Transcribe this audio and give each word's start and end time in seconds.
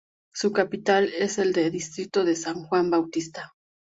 Su 0.33 0.51
capital 0.51 1.11
es 1.15 1.37
el 1.37 1.53
distrito 1.53 2.25
de 2.25 2.35
San 2.35 2.63
Juan 2.63 2.89
Bautista. 2.89 3.51